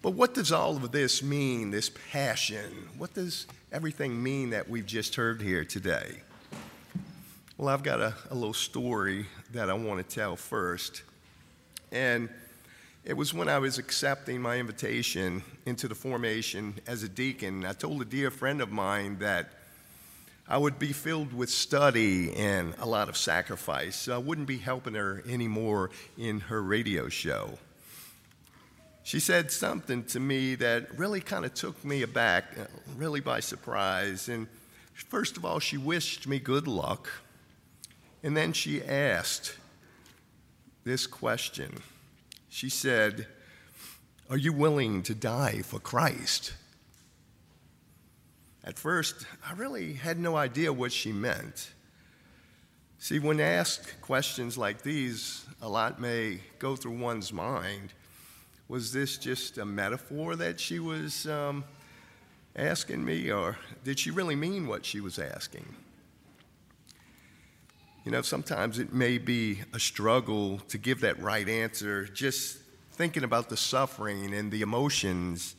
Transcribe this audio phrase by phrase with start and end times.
[0.00, 2.88] But what does all of this mean, this passion?
[2.96, 6.20] What does everything mean that we've just heard here today?
[7.56, 11.02] Well, I've got a, a little story that I want to tell first.
[11.90, 12.28] And
[13.04, 17.64] it was when I was accepting my invitation into the formation as a deacon.
[17.64, 19.48] I told a dear friend of mine that
[20.46, 23.96] I would be filled with study and a lot of sacrifice.
[23.96, 27.58] So I wouldn't be helping her anymore in her radio show.
[29.08, 33.40] She said something to me that really kind of took me aback, uh, really by
[33.40, 34.28] surprise.
[34.28, 34.46] And
[34.92, 37.08] first of all, she wished me good luck.
[38.22, 39.56] And then she asked
[40.84, 41.78] this question.
[42.50, 43.26] She said,
[44.28, 46.52] Are you willing to die for Christ?
[48.62, 51.72] At first, I really had no idea what she meant.
[52.98, 57.94] See, when asked questions like these, a lot may go through one's mind.
[58.68, 61.64] Was this just a metaphor that she was um,
[62.54, 65.74] asking me, or did she really mean what she was asking?
[68.04, 72.58] You know, sometimes it may be a struggle to give that right answer, just
[72.92, 75.54] thinking about the suffering and the emotions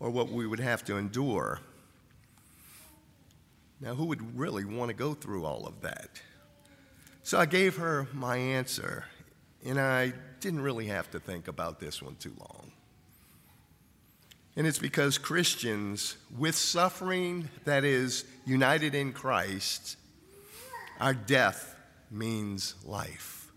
[0.00, 1.60] or what we would have to endure.
[3.80, 6.20] Now, who would really want to go through all of that?
[7.22, 9.04] So I gave her my answer,
[9.64, 12.72] and I didn't really have to think about this one too long.
[14.56, 19.96] And it's because Christians, with suffering that is united in Christ,
[21.00, 21.76] our death
[22.10, 23.52] means life.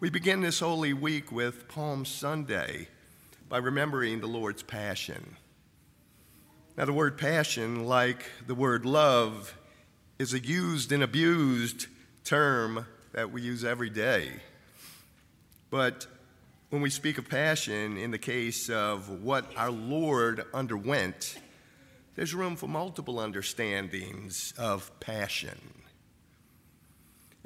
[0.00, 2.86] We begin this Holy Week with Palm Sunday
[3.48, 5.36] by remembering the Lord's Passion.
[6.76, 9.56] Now, the word passion, like the word love,
[10.20, 11.86] is a used and abused
[12.22, 14.30] term that we use every day.
[15.70, 16.06] But
[16.70, 21.38] when we speak of passion in the case of what our Lord underwent,
[22.14, 25.58] there's room for multiple understandings of passion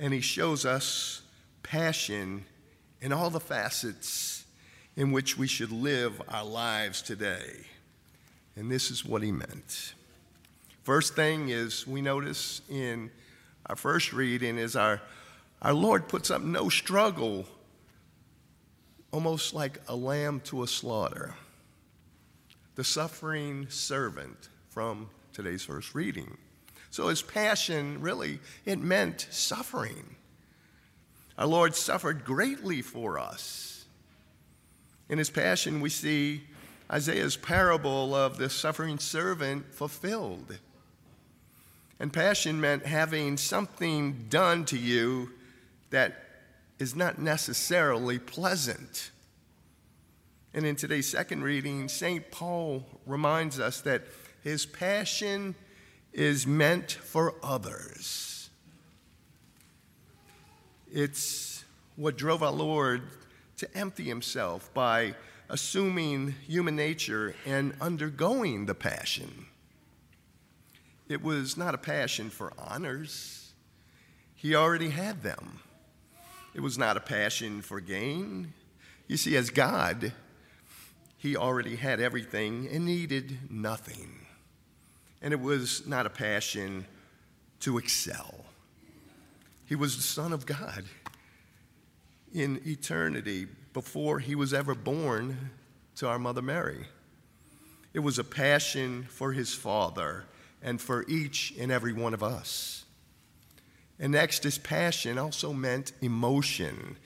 [0.02, 1.22] and he shows us
[1.62, 2.44] passion
[3.00, 4.44] in all the facets
[4.96, 7.60] in which we should live our lives today.
[8.56, 9.94] And this is what he meant.
[10.82, 13.10] First thing is we notice in
[13.66, 15.00] our first reading is our,
[15.62, 17.46] our Lord puts up no struggle,
[19.12, 21.34] almost like a lamb to a slaughter.
[22.74, 26.36] The suffering servant from today's first reading.
[26.90, 30.16] So his passion really, it meant suffering.
[31.38, 33.84] Our Lord suffered greatly for us.
[35.08, 36.42] In his passion, we see
[36.90, 40.58] Isaiah's parable of the suffering servant fulfilled.
[42.00, 45.30] And passion meant having something done to you
[45.92, 46.24] that
[46.78, 49.12] is not necessarily pleasant.
[50.52, 52.30] And in today's second reading, St.
[52.30, 54.02] Paul reminds us that
[54.42, 55.54] his passion
[56.12, 58.50] is meant for others.
[60.92, 61.64] It's
[61.96, 63.02] what drove our Lord
[63.58, 65.14] to empty himself by
[65.48, 69.46] assuming human nature and undergoing the passion.
[71.08, 73.52] It was not a passion for honors,
[74.34, 75.60] he already had them.
[76.54, 78.52] It was not a passion for gain.
[79.08, 80.12] You see, as God,
[81.16, 84.22] he already had everything and needed nothing
[85.22, 86.84] and it was not a passion
[87.60, 88.44] to excel.
[89.66, 90.84] He was the Son of God
[92.34, 95.50] in eternity before he was ever born
[95.96, 96.86] to our Mother Mary.
[97.94, 100.24] It was a passion for his Father
[100.60, 102.84] and for each and every one of us.
[104.02, 106.96] And next, his passion also meant emotion.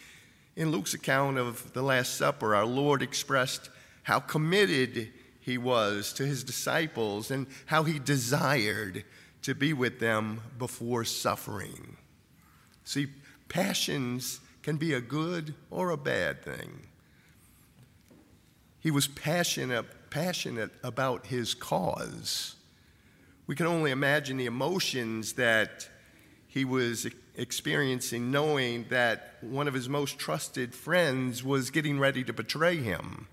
[0.57, 3.69] In Luke's account of the Last Supper, our Lord expressed
[4.05, 9.05] how committed he was to his disciples and how he desired
[9.43, 11.99] to be with them before suffering.
[12.85, 13.09] See,
[13.51, 16.87] passions can be a good or a bad thing.
[18.81, 22.55] He was passionate, passionate about his cause.
[23.47, 25.91] We can only imagine the emotions that
[26.57, 32.33] he was experiencing knowing that one of his most trusted friends was getting ready to
[32.33, 33.29] betray him.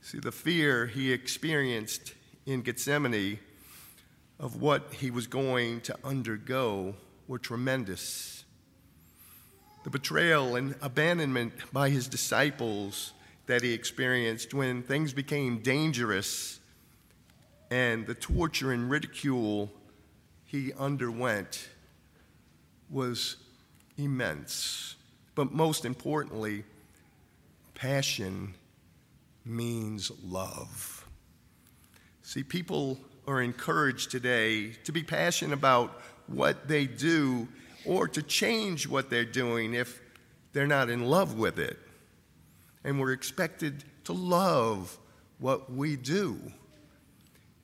[0.00, 2.14] See, the fear he experienced
[2.46, 3.38] in Gethsemane
[4.40, 6.96] of what he was going to undergo
[7.28, 8.42] were tremendous.
[9.84, 13.12] The betrayal and abandonment by his disciples
[13.46, 16.58] that he experienced when things became dangerous
[17.70, 19.70] and the torture and ridicule
[20.48, 21.68] he underwent
[22.90, 23.36] was
[23.98, 24.96] immense.
[25.34, 26.64] But most importantly,
[27.74, 28.54] passion
[29.44, 31.06] means love.
[32.22, 37.46] See, people are encouraged today to be passionate about what they do
[37.84, 40.00] or to change what they're doing if
[40.54, 41.78] they're not in love with it.
[42.84, 44.96] And we're expected to love
[45.40, 46.40] what we do.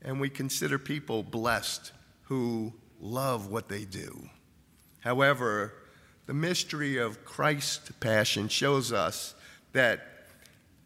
[0.03, 1.93] And we consider people blessed
[2.25, 4.29] who love what they do.
[5.01, 5.75] However,
[6.27, 9.35] the mystery of Christ's passion shows us
[9.73, 10.01] that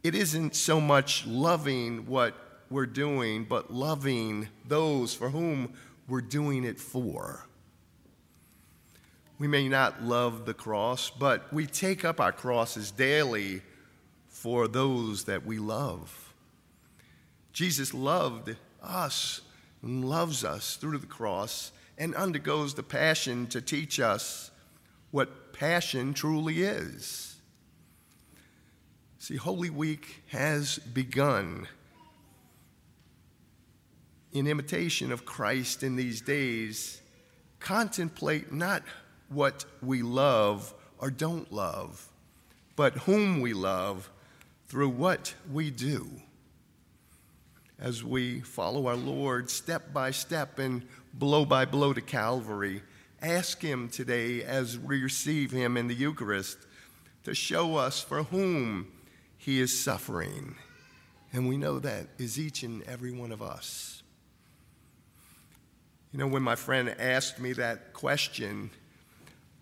[0.02, 2.34] it isn't so much loving what
[2.70, 5.72] we're doing, but loving those for whom
[6.08, 7.46] we're doing it for.
[9.38, 13.62] We may not love the cross, but we take up our crosses daily
[14.26, 16.34] for those that we love.
[17.52, 19.40] Jesus loved us
[19.82, 24.50] loves us through the cross and undergoes the passion to teach us
[25.10, 27.36] what passion truly is.
[29.18, 31.66] See, Holy Week has begun.
[34.32, 37.00] In imitation of Christ in these days,
[37.58, 38.82] contemplate not
[39.28, 42.08] what we love or don't love,
[42.76, 44.10] but whom we love
[44.68, 46.08] through what we do.
[47.80, 50.82] As we follow our Lord step by step and
[51.14, 52.82] blow by blow to Calvary,
[53.22, 56.58] ask Him today as we receive Him in the Eucharist
[57.22, 58.88] to show us for whom
[59.36, 60.56] He is suffering.
[61.32, 64.02] And we know that is each and every one of us.
[66.12, 68.70] You know, when my friend asked me that question,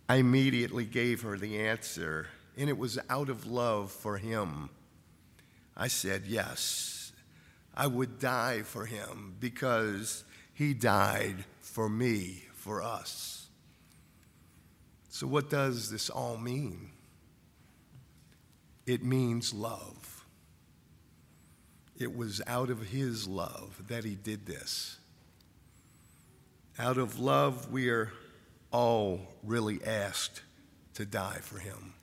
[0.09, 4.71] I immediately gave her the answer, and it was out of love for him.
[5.77, 6.96] I said, Yes,
[7.77, 10.25] I would die for him because
[10.55, 13.49] he died for me, for us.
[15.11, 16.91] So, what does this all mean?
[18.87, 20.25] It means love.
[21.99, 24.99] It was out of his love that he did this.
[26.79, 28.13] Out of love, we are
[28.71, 30.43] all really asked
[30.95, 31.95] to die for him.